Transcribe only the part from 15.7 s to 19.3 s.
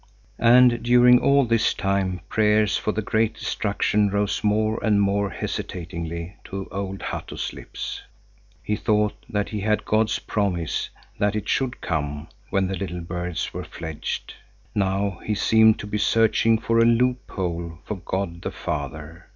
to be searching for a loop hole for God the Father.